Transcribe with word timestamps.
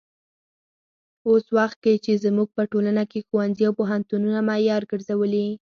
اوس 1.27 1.45
وخت 1.57 1.77
کې 1.83 1.93
چې 2.05 2.11
زموږ 2.25 2.47
په 2.57 2.63
ټولنه 2.71 3.03
کې 3.11 3.25
ښوونځي 3.27 3.63
او 3.67 3.73
پوهنتونونه 3.79 4.39
معیار 4.49 4.83
ګرځولي. 4.91 5.47